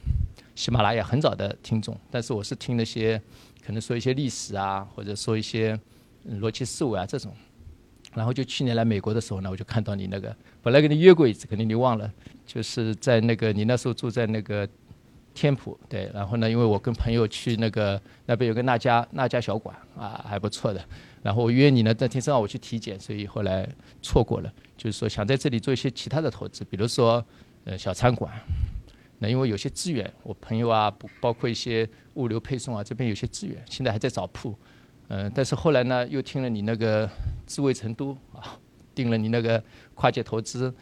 [0.57, 3.19] 喜马拉雅很早的听众，但是我是听那些
[3.65, 5.79] 可能说一些历史啊，或者说一些
[6.29, 7.33] 逻辑思维啊这种。
[8.13, 12.13] 然后就去年来美国的时候呢，我就看到你那个，本来跟你约过一次，肯定你忘了，
[12.45, 14.69] 就是在那个你那时候住在那个
[15.35, 20.85] 天普对，然后呢，因为我跟朋友去那个那边有个那家那家小馆啊，还不错的。
[21.23, 23.69] 然后我约你呢，那天正好我去体检，所以后来
[24.03, 24.53] 错过了。
[24.77, 27.25] 就是说想在这里做一些其他的投资，比如说
[27.65, 28.33] 呃小餐馆。
[29.23, 34.59] 那因为有些资源，我朋友啊，不包括一些物流配送啊，这边有些资源，现在还在找铺。
[35.09, 37.07] 嗯，但是后来呢，又听了你那个
[37.47, 38.57] 智慧成都啊，
[38.95, 39.63] 定了你那个
[39.95, 40.73] 跨界投资，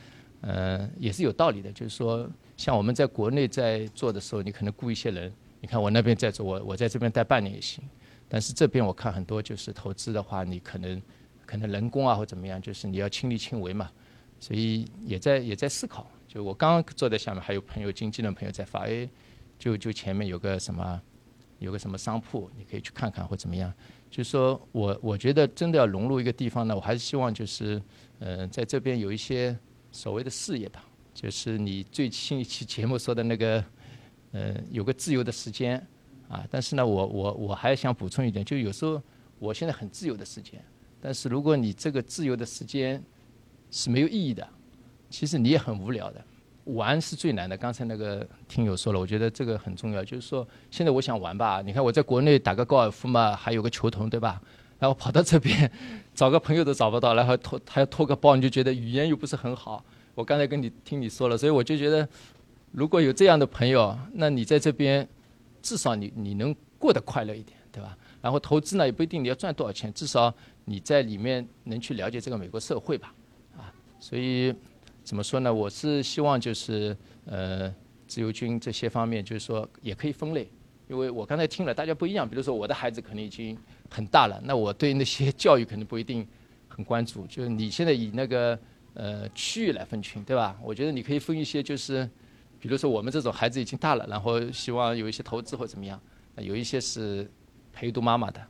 [0.43, 1.73] 嗯，也是有道理的。
[1.73, 7.83] 就是说，像我们在国内在做的时候，你可能雇一些人，你看我那边在做，我我在这边待半年也行。
[8.29, 11.01] 但是这边我看很多就是投资的话，你可能
[11.47, 13.91] 可能人工啊或怎么样，就是你要亲力亲为嘛，
[14.41, 16.11] 所以也在也在思考。
[16.27, 19.09] 就我刚刚坐在下面，还有朋友经纪人朋友在发，哎，
[19.59, 21.01] 就就前面有个什么，
[21.61, 23.73] 有个什么商铺，你可以去看看或怎么样。
[24.11, 27.81] 就是说我我觉得真的要融入一个地方呢，我还是希望就是，
[28.19, 29.57] 嗯，在这边有一些
[29.93, 30.85] 所谓的事业吧，
[31.21, 33.65] 就是你最新一期节目说的那个，
[34.31, 35.85] 嗯，有个自由的时间。
[36.29, 39.03] 啊，但是呢，我我我还想补充一点，就有时候
[39.41, 40.63] 我现在很自由的时间，
[41.01, 43.03] 但是如果你这个自由的时间
[43.71, 44.47] 是没有意义的，
[45.11, 46.25] 其实你也很无聊的。
[46.67, 54.41] 玩是最难的，刚才那个听友说了，我觉得这个很重要，就是说现在我想玩吧，你看我在国内打个高尔夫嘛，还有个球童，对吧？
[54.79, 55.69] 然后跑到这边
[56.15, 59.83] 找个朋友都找不到，然后拖还要拖个包，你就觉得语言又不是很好。
[60.19, 62.07] 我刚才跟你听你说了，所以我就觉得
[62.73, 65.09] 如果有这样的朋友，那你在这边。
[65.61, 67.99] 至少你你能过得快乐一点，对吧？
[68.23, 70.33] 然后投资呢也不一定你要赚多少钱，至少
[70.65, 73.13] 你在里面能去了解这个美国社会吧，
[73.57, 74.55] 啊，所以
[75.03, 75.53] 怎么说呢？
[75.53, 77.75] 我是希望就是呃
[78.07, 80.49] 自由军这些方面就是说也可以分类，
[80.89, 83.59] 因为我刚才听了大家不一样，比如说我的孩子可能已经
[83.91, 86.27] 很大了，那我对那些教育可能不一定
[86.69, 88.59] 很关注，就是你现在以那个
[88.95, 90.59] 呃区域来分群，对吧？
[90.63, 92.09] 我觉得你可以分一些就是。
[92.61, 95.97] 比如说我们这种孩子已经大了，然后希望有一些投资或怎么样，
[96.39, 97.31] 有一些是
[97.73, 98.45] 陪读妈妈的，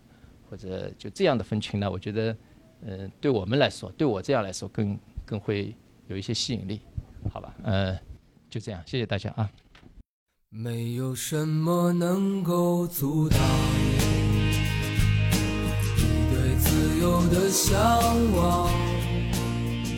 [0.48, 2.34] 或者就这样的分群呢，我觉得，
[2.80, 6.80] 嗯，对我们来说，对我这样来说更更会有一些吸引力，
[7.30, 7.54] 好吧？
[7.62, 7.98] 呃，
[8.48, 9.50] 就这样，谢谢大家啊。
[10.48, 13.38] 没有什么能够阻挡
[13.84, 14.54] 你
[16.32, 17.78] 对自由的向
[18.32, 18.87] 往。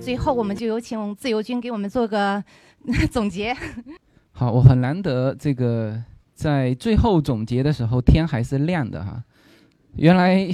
[0.00, 2.42] 最后，我们就有请自由军给我们做个
[3.10, 3.54] 总结。
[4.32, 6.02] 好，我很难得这个
[6.34, 9.22] 在最后总结的时候天还是亮的哈。
[9.94, 10.46] 原来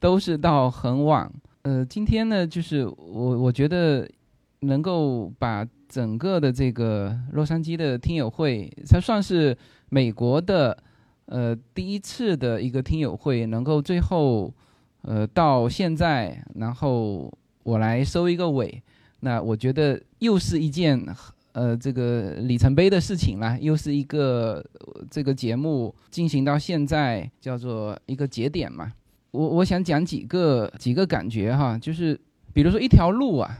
[0.00, 1.30] 都是到很晚。
[1.62, 4.08] 呃，今天呢，就是我我觉得
[4.60, 9.56] 能够把整个的这个洛杉矶的听友会，才算是
[9.90, 10.76] 美国的
[11.26, 14.52] 呃第一次的一个听友会，能够最后
[15.02, 17.30] 呃到现在，然后。
[17.68, 18.82] 我来收一个尾，
[19.20, 20.98] 那我觉得又是一件
[21.52, 24.64] 呃这个里程碑的事情了，又是一个
[25.10, 28.90] 这个节目进行到现在叫做一个节点嘛。
[29.32, 32.18] 我我想讲几个几个感觉哈，就是
[32.54, 33.58] 比如说一条路啊，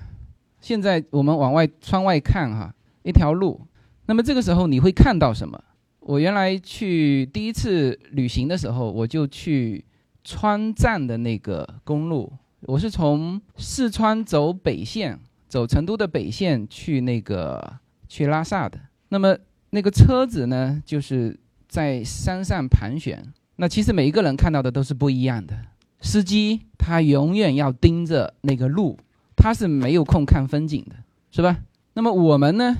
[0.58, 3.60] 现在我们往外窗外看哈，一条路，
[4.06, 5.62] 那么这个时候你会看到什么？
[6.00, 9.84] 我原来去第一次旅行的时候，我就去
[10.24, 12.32] 川藏的那个公路。
[12.62, 18.80] 我是从四川走北线，走成都的北线去那个去拉萨的。
[19.10, 19.38] 那么
[19.70, 23.32] 那个车子呢，就是在山上盘旋。
[23.56, 25.56] 那其实每一个人看到的都是不一样的。
[26.00, 28.98] 司机他永远要盯着那个路，
[29.36, 30.96] 他是没有空看风景的，
[31.30, 31.58] 是吧？
[31.94, 32.76] 那么我们呢，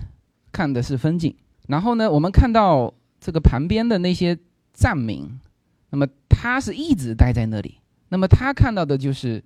[0.51, 1.33] 看的是风景。
[1.69, 4.37] 然后呢，我们看到这个旁边的那些
[4.73, 5.39] 藏民，
[5.91, 7.79] 那么他是一直待在那里。
[8.09, 9.45] 那么他看到的就是。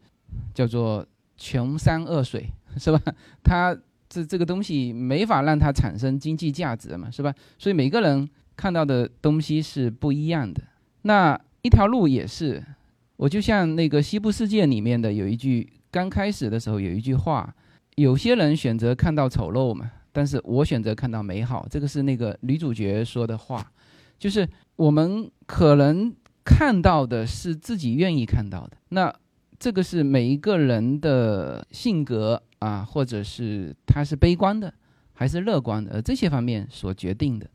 [0.55, 3.01] 叫做穷山恶水， 是吧？
[3.43, 3.77] 它
[4.09, 7.35] 这这个东西没法让它产生经济价值嘛，是吧？
[7.59, 10.63] 所以每个人看到的东西是不一样的。
[11.03, 12.63] 那一条路也是，
[13.17, 17.55] 我就像那个《西部世界》里面的有一句，刚开始的时候有一句话，
[17.97, 21.67] 有些人选择看到丑陋嘛，但是我选择看到美好。
[21.71, 23.73] 这个是那个女主角说的话，
[24.19, 26.15] 就是我们可能
[26.45, 28.77] 看到的是自己愿意看到的。
[28.91, 29.13] 那
[29.63, 34.75] 这个是每一个人的性格啊，或者是他是悲观的
[35.13, 37.49] 还是乐观的，而这些方面所决定的。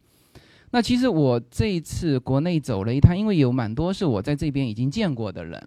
[0.72, 5.62] 那其实我这一次国内走了一趟，因为有蛮多是我在这边已经见过的人，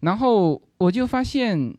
[0.00, 1.74] 然后我就发现，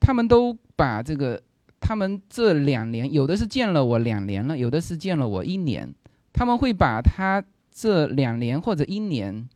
[0.00, 1.42] 他们都把这个，
[1.78, 5.94] 他们这两年有的是见了我两年了，有的是见了我一年，
[6.32, 9.46] 他们会把他这两年或者一年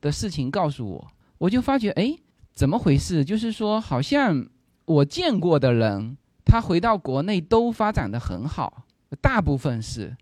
[0.00, 2.16] 的事情告诉我，我就发觉，哎，
[2.54, 3.24] 怎么回事？
[3.24, 4.46] 就是说，好像
[4.84, 8.84] 我见过的人，他回到国内都发展的很好，
[9.20, 10.16] 大部分是。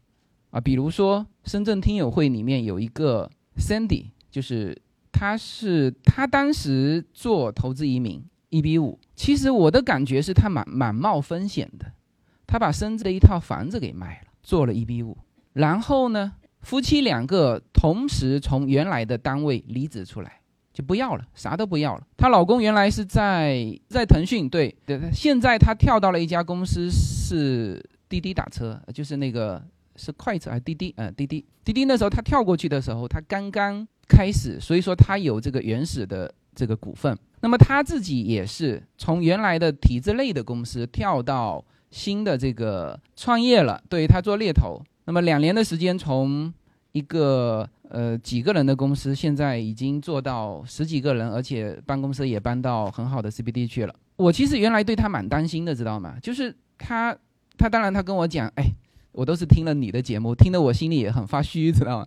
[0.50, 4.76] 啊，比如说深圳听友会里面有一个 Sandy，就是
[5.12, 11.92] 他是他当时做投资移民一比五，其实我的感觉是他蛮蛮冒风险的，
[12.48, 15.16] 他把深圳的一套房子给卖了，做了一比五，
[15.52, 20.39] 然后呢，夫妻两个同时从原来的单位离职出来，
[20.80, 22.02] 不要了，啥都不要了。
[22.16, 29.62] 她老公原来是在在腾讯，对对，现在他跳到了一家公司是滴滴打车，就是那个。
[29.96, 30.94] 是快车还是滴滴？
[30.96, 37.14] 呃，滴滴，滴滴那时候他跳过去的时候，他刚刚开始，所以说他有这个原始的这个股份。
[37.42, 44.80] 那么他自己也是从原来的体制类的公司跳到新的这个创业了，对他做猎头。
[45.04, 46.50] 那么两年的时间，从
[46.92, 53.94] 一个呃几个人的公司，现在已经做到十几个人，而且办公室也搬到很好的 CBD 去了。
[54.16, 56.16] 我其实原来对他蛮担心的，知道吗？
[56.22, 57.16] 就是他，
[57.56, 58.72] 他当然他跟我讲，哎。
[59.12, 62.06] 我都是听了你的节目，听得我心里也很发虚，知道吗？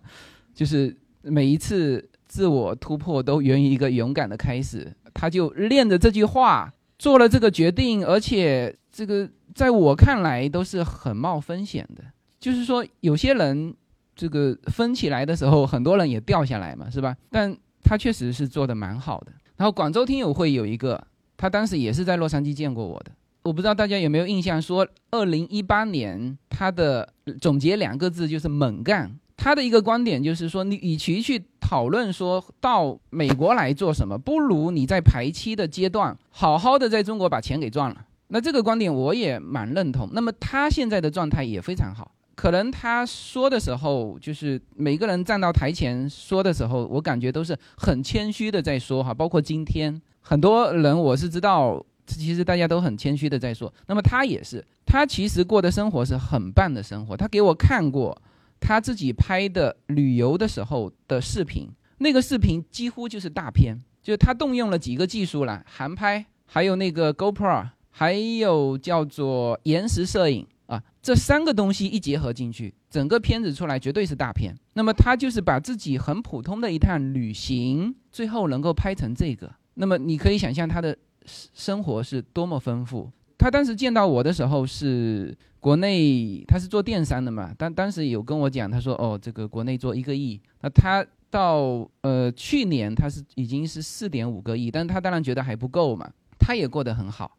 [0.54, 4.90] 就是每一次自我突破都源于一个勇敢的开始。
[5.12, 12.02] 他就练着这句话做了这个决定，而且这个在我看来都是很冒风险的。
[12.40, 13.74] 就是说，有些人
[14.14, 17.16] 这个分起来的时候，很多人也掉下来嘛，是吧？
[17.30, 19.32] 但他确实是做的蛮好的。
[19.56, 23.12] 然后广州听友会有一个，他当时也是在洛杉矶见过我的。
[23.42, 29.18] 我不知道大家有没有印象，说二零一八年他的总结两个字就是猛干。
[29.36, 38.06] 他的一个观点就是说，你与其去讨论说到美国来做什么，不如你在排期的阶段好好的在中国把钱给赚了。
[38.28, 40.08] 那这个观点我也蛮认同。
[40.12, 49.14] 那么他现在的状态也非常好，可能他说的时候，就是每个人站到台前说的时候，我感觉都是很谦虚的在说哈。
[49.14, 51.84] 包括今天很多人，我是知道。
[52.06, 57.16] 其实大家都很谦虚的在说，那么他也是，他其实过的生活是很棒的生活。
[57.16, 58.20] 他给我看过
[58.60, 61.66] 他自己拍的旅游的时候的视频，
[61.96, 74.54] 那个视频几乎就是大片，就是他动用了几个技术了，航拍，还有那个 GoPro，还有叫做延时摄影啊，这三个东西一结合进去，整个片子出来绝对是大片。
[74.74, 80.96] 那么他就是把自己很普通的一趟旅行，最后能够拍成这个，那么你可以想象他的。
[81.26, 83.10] 生活是多么丰富。
[83.38, 96.06] 他当时见到我的时候是国内，他是做电商的嘛，当当时有跟我讲，他说哦，这个国内做一个亿，那他到呃去年他是已经是四点五个亿，但他当然觉得还不够嘛，
[96.38, 97.38] 他也过得很好。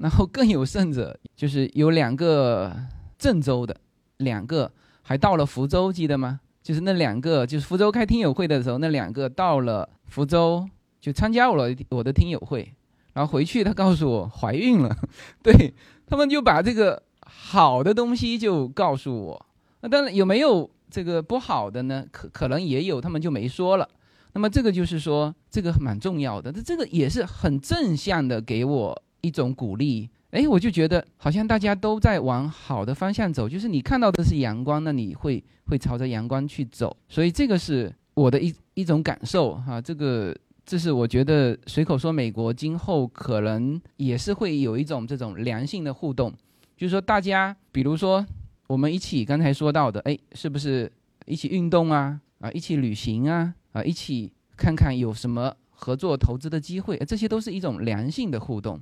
[0.00, 2.74] 然后更有甚者，就是有两个
[3.18, 3.76] 郑州的，
[4.16, 6.40] 两个还到了福州，记得吗？
[6.62, 10.68] 就是那两个，就是福州开听友会的时候，那两个到了福州
[11.00, 12.74] 就参加了我的听友会。
[13.12, 14.96] 然后回去，他告诉我怀孕了，
[15.42, 15.74] 对
[16.06, 19.46] 他们就把这个好的东西就告诉我。
[19.80, 22.04] 那当然有没有这个不好的呢？
[22.12, 23.88] 可可能也有，他们就没说了。
[24.32, 30.08] 那么这个就是说，这个蛮重要的，这这个也是很正向的，给我一种鼓励。
[30.30, 36.96] 哎，我就觉得好像大家都在往好的方向走，就是你看到的是阳光，那你会会朝着阳光去走。
[37.08, 40.36] 所以这个是我的一一种感受哈，这个。
[40.66, 46.32] 这是我觉得随口说，美国今后可能也是会有一种这种良性的互动，
[46.76, 48.24] 就是说大家，比如说
[48.68, 50.92] 我们一起刚才说到的，哎，是不是
[51.26, 58.80] 一起运动啊，啊，一起旅行啊，啊，一起看看有什么合作投资的机会，这些都是一种良性的互动。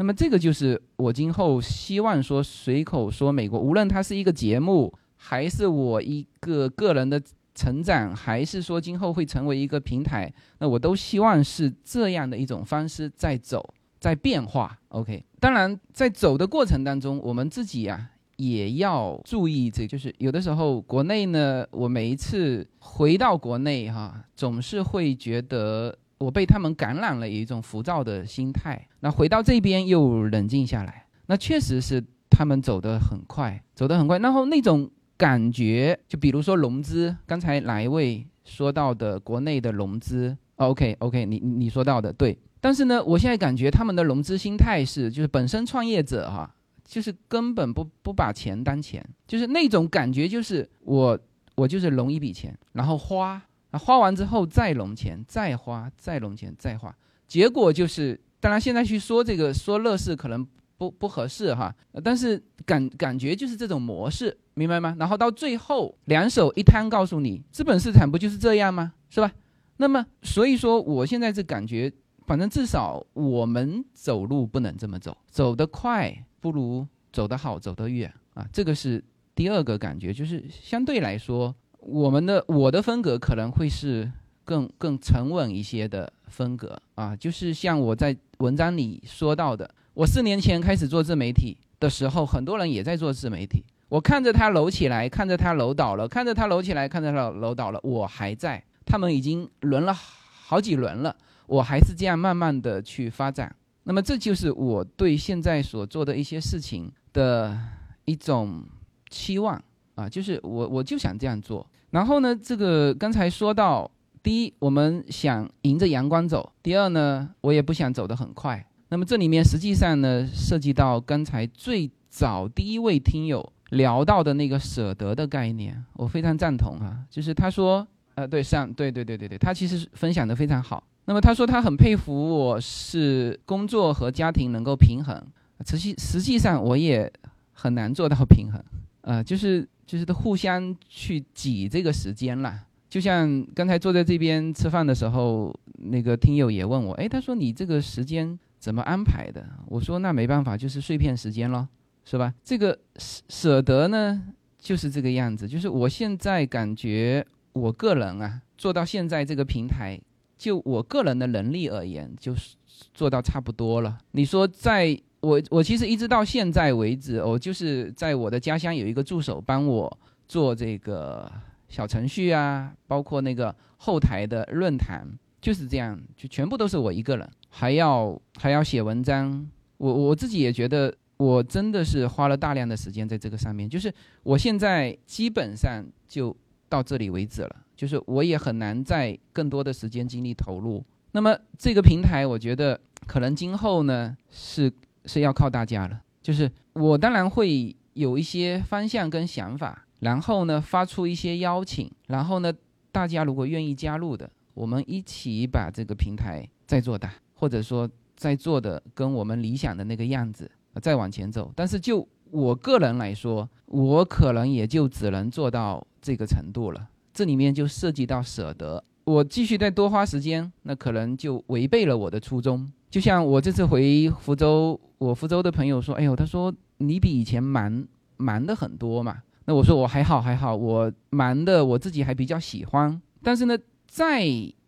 [0.00, 7.22] 那么这个就是我今后希望说随口说美国，无论它是一个节目，还是我一个个人的。
[7.52, 14.78] 成长还是说今后会成为一个平台，那我都希望是这样的一种方式在走，在变化。
[14.88, 28.86] OK，当然在走的过程当中，我们自己呀也要注意，这就是有的时候国内呢，我每一次回到国内哈，总是会觉得我被他们感染了，一种浮躁的心态。
[29.00, 34.18] 那回到这边又冷静下来，那确实是他们走得很快，走得很快。
[34.18, 42.38] 然后那种感觉，就比如说融资，刚才哪一位说到的国内的融资？OK OK，你你说到的对。
[42.60, 46.54] 但是呢，我现在感觉他们的融资心态是，就是本身创业者哈，
[46.84, 51.18] 就是根本不不把钱当钱，就是那种感觉，就是我
[51.54, 53.42] 我就是融一笔钱，然后花。
[53.70, 56.94] 啊，花完之后再融钱，再花，再融钱，再花，
[57.28, 60.46] 结果就是，当然现在去说这个说乐视可能
[60.76, 64.96] 不不合适哈，但是感感觉就是这种模式，明白吗？
[64.98, 68.92] 然后到最后两手一摊，告诉你资本市场不就是这样吗？
[69.08, 69.30] 是吧？
[69.76, 71.92] 那么所以说，我现在这感觉，
[72.26, 79.04] 反正至少我们走路不能这么走，走得快不如走得好，走得远啊，这个是
[79.34, 81.54] 第二个感觉，就是相对来说。
[81.80, 84.10] 我们的我的风格可能会是
[84.44, 101.16] 更更沉稳一些的风格啊，就是像我在文章里说到的，我四年前开始做自媒体的时候，很多人也在做自媒体，我看着他楼起来，看着他楼倒了，看着他楼起来，看着他楼倒了，我还在，他们已经轮了好几轮了，
[101.46, 103.54] 我还是这样慢慢的去发展，
[103.84, 107.58] 那么这就是我对现在所做的一些事情的
[108.04, 108.64] 一种
[109.08, 109.62] 期望。
[109.96, 111.66] 啊，就是我我就想这样做。
[111.90, 113.90] 然后呢，这个刚才说到，
[114.22, 118.64] 第一，我们想迎着阳光走；第二呢，我也不想走得很快。
[118.90, 126.98] 那么这里面实际上呢，涉及到刚才最早第一位听友聊到的那个舍得的概念，我非常赞同啊。
[127.10, 127.84] 就是他说，
[128.14, 130.84] 呃，对，上，对对对对对，他其实分享的非常好。
[131.06, 135.20] 那么他说他很佩服我是工作和家庭能够平衡，
[135.66, 137.12] 实际实际上我也
[137.52, 138.62] 很难做到平衡，
[139.00, 139.68] 呃，就是。
[139.90, 142.64] 就是都互相去挤这个时间啦。
[142.88, 149.44] 就像刚才坐在这边吃饭的时候，那个听友也问我，哎，他说你这个时间怎么安排的？
[149.66, 151.66] 我说那没办法，就是碎片时间咯，
[152.04, 152.32] 是吧？
[152.44, 154.22] 这个舍舍得呢，
[154.60, 155.48] 就是这个样子。
[155.48, 160.00] 就是我现在感觉，我个人啊，做到现在这个平台，
[160.38, 162.54] 就我个人的能力而言，就是
[162.94, 163.98] 做到差不多了。
[164.12, 164.96] 你说在。
[165.20, 171.30] 我我其实一直到现在为止，我就是在我的家乡有一个助手帮我做这个
[171.68, 175.06] 小程序啊，包括那个后台的论坛，
[175.38, 179.46] 就是这样，就全部都是我一个人，还要还要写文章。
[179.76, 183.68] 我我自己也觉得，我真的是花了大量的时间在这个上面。
[183.68, 183.92] 就是
[184.22, 186.34] 我现在基本上就
[186.68, 190.82] 到这里为止了，就是我也很难再更多的时间精力投入。
[191.12, 194.72] 那么这个平台，我觉得可能今后呢是。
[195.04, 202.52] 是要靠大家了，就是我当然会有一些方向跟想法，然后呢发出一些邀请，然后呢
[202.92, 210.50] 大家如果愿意加入的，我们一起把这个平台再做大，或者说再做的跟我们理想的那个样子
[210.82, 211.52] 再往前走。
[211.56, 216.88] 但是就我个人来说，我可能也就只能做到这个程度了。
[217.12, 222.70] 这里面就涉及到舍得，我继续再多花时间，那可能就违背了我的初衷。
[222.88, 227.86] 就像我这次回福州，我福州的朋友说：“哎呦，他说你比以前忙
[228.18, 233.00] 忙的很多嘛。”那我说我还好还好，我忙的我自己还比较喜欢。
[233.22, 234.26] 但是呢，再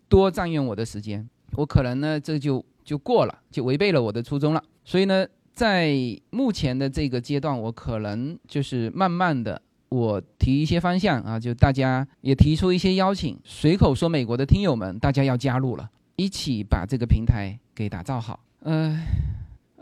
[0.09, 4.65] 多占用我的时间，我可能呢这就就过了，就违背了我的初衷了。
[4.87, 5.95] 所以呢，在
[6.31, 9.61] 目前的这个阶段，我可能就是慢慢的，
[9.91, 17.59] 我提一些方向啊，就大家也提出一些邀请，随口说美国的听友们，大家要加入了，一起把这个平台。
[17.75, 19.03] 给打造好，呃，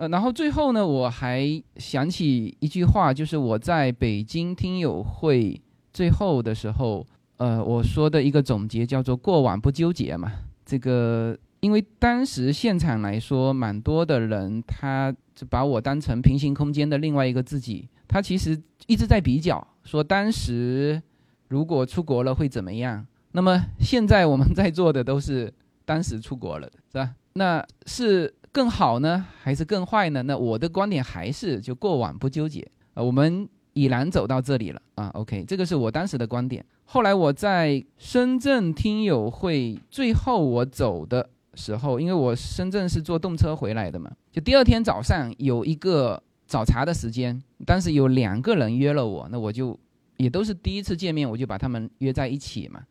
[0.00, 5.60] 呃，然后最后呢，我还想起一句话，就是我在北京听友会
[5.92, 10.32] 最后的时候，呃，我说的一个总结叫做“过往不纠结”嘛。
[10.64, 21.02] 这个，因为当时现场来说，蛮多的人，他就把我当成平行空间的另外一个自己，他其实一直在比较，说当时
[21.48, 23.06] 如果出国了会怎么样。
[23.32, 25.52] 那么现在我们在做的都是
[25.84, 27.10] 当时出国了，是吧？
[27.34, 30.22] 那是更好呢，还是更坏呢？
[30.24, 33.02] 那我的观点还是就过往不纠结啊。
[33.02, 35.08] 我们已然走到这里了啊。
[35.14, 36.64] OK，这个是我当时的观点。
[36.84, 49.78] 后来我在深圳听友会最后我走的时候，因为我深圳是坐动车回来的嘛，就第二天早上有一个早茶的时间，当时有两个人约了我，那我就
[50.16, 52.82] 也都是第一次见面，我就把他们约在一起嘛。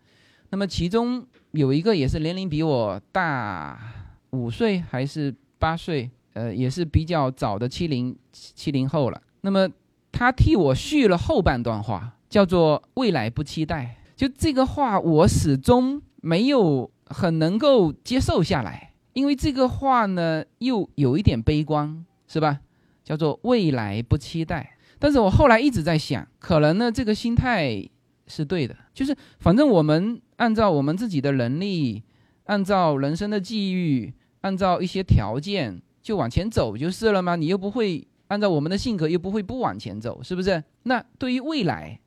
[0.51, 3.77] 那么其中有一个也是年龄比我大。
[4.31, 6.09] 五岁还是八岁？
[6.33, 9.21] 呃，也是比较早的七零七零后了。
[9.41, 9.67] 那么
[10.11, 13.97] 他替我续了后半段话，叫做“未来不期待”。
[14.15, 22.59] 就这个话，我始终没有很能够接受下来，因为这个话呢又有一点悲观，是吧？
[23.03, 24.77] 叫做未来不期待。
[24.99, 27.83] 但是我后来一直在想，可能呢这个心态
[28.27, 32.03] 是对的，就是反正我们按照我们自己的能力，
[32.43, 37.35] 按照人生的际遇，按照一些条件就往前走就是了吗？
[37.35, 40.63] 你又不会按照我们的性格，又不会不往前走，是不是？
[40.83, 41.99] 那对于未来。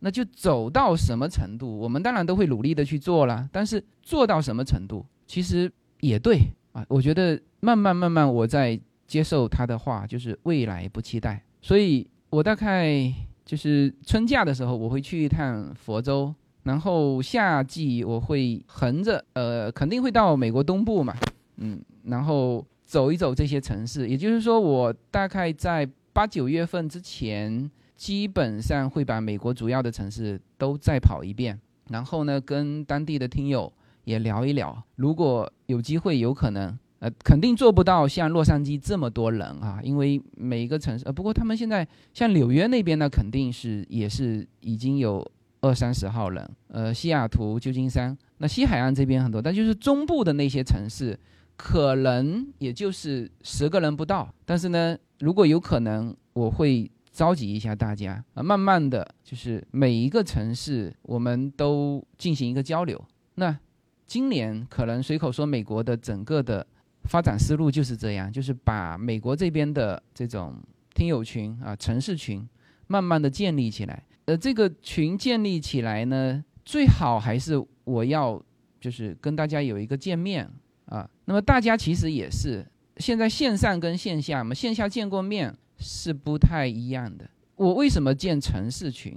[0.00, 3.48] 那就走到什么程度，我们当然都会努力的去做了。
[3.50, 5.68] 但是做到什么程度，其实
[5.98, 6.38] 也对
[6.70, 6.86] 啊。
[6.88, 11.42] 我觉得慢慢慢慢，我在接受他的话，就是未来不期待。
[11.60, 13.12] 所以我大概
[13.44, 16.32] 就是春假的时候，我会去一趟佛州，
[16.62, 21.12] 然后夏季我会横着，呃，肯定会到美国东部嘛，
[21.58, 24.08] 嗯，然后走一走这些城市。
[24.08, 27.70] 也就是说，我大概在八九月份之前。
[27.98, 33.72] 基本上会把美国主要的城市都再跑一遍，然后呢，跟当地的听友
[34.04, 34.80] 也聊一聊。
[34.94, 41.84] 如果有机会，有可能，呃，肯定做不到像洛杉矶这么多人啊，因为每一个城市，呃，不过他们现在
[42.14, 45.28] 像纽约那边呢，肯定是也是已经有
[45.60, 46.48] 二三十号人。
[46.68, 51.18] 呃，西雅图、旧金山，那西海岸这边很多，但就是中部的那些城市，
[51.58, 54.32] 可能也就是十个人不到。
[54.46, 56.90] 但是呢，如果有可能，我会。
[57.10, 63.04] 召集一下大家啊，慢慢的就是每一个城市，我们都进行一个交流。
[63.34, 63.58] 那
[64.06, 66.64] 今年可能随口说美国的整个的
[67.06, 70.62] 发展思路就是这样，就是把美国这边的这种
[70.94, 72.48] 听友群啊、城市群，
[72.86, 74.06] 慢慢的建立起来。
[74.26, 78.40] 呃，这个群建立起来呢，最好还是我要
[78.78, 80.48] 就是跟大家有一个见面
[80.88, 81.08] 啊。
[81.24, 82.66] 那么大家其实也是
[82.96, 85.56] 现在线上跟线下嘛，线下见过面。
[85.80, 87.30] 是不太一样的。
[87.54, 89.16] 我为什么建城市群？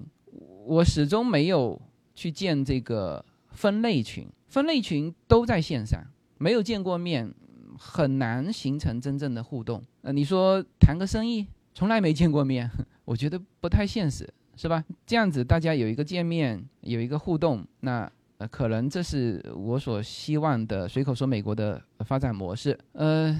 [0.63, 1.82] 我始终没有
[2.13, 4.28] 去建这个分类群。
[4.47, 5.99] 分类群都在线上，
[6.38, 7.34] 没有见过面，
[7.80, 9.82] 很难形成真正的互动。
[10.03, 12.69] 呃，你说谈个生意，从来没见过面，
[13.05, 14.86] 我觉得不太现实，是吧？
[15.07, 18.07] 这样子大家有一个见面，有一个互动，那
[18.41, 20.87] 呃，可能这是我所希望的。
[20.87, 22.77] 随口说美国的发展模式。
[22.93, 23.31] 呃，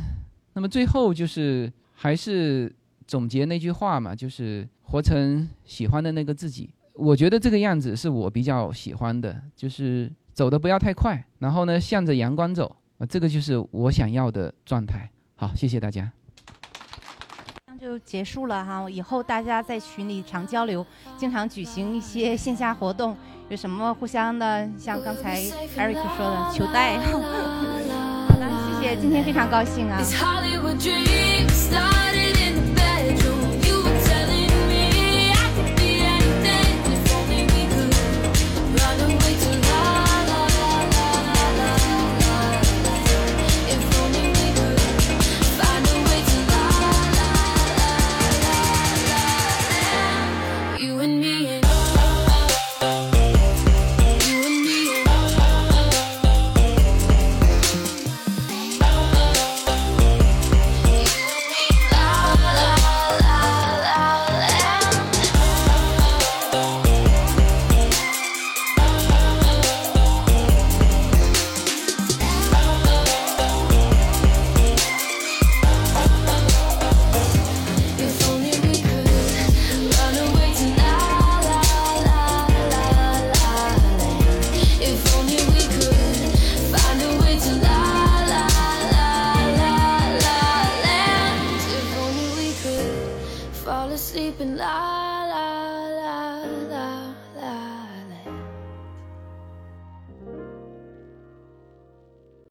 [0.54, 2.72] 那么最后就是还是。
[3.08, 6.70] 总结那句话嘛，就是活成喜欢的那个自己。
[6.93, 12.74] 我觉得这个样子是我比较喜欢的，就是走的不要太快，然后呢向着阳光走，
[13.10, 15.12] 这个就是我想要的状态。
[15.36, 16.10] 好，谢谢大家。
[17.82, 20.86] 就结束了哈，以后大家在群里常交流，
[21.18, 23.18] 经常举行一些线下活动，
[23.50, 25.42] 有什么互相的，像刚才
[25.76, 27.00] Eric 说的求带。
[28.30, 28.48] 好的，
[28.80, 30.00] 谢谢，今天非常高兴啊。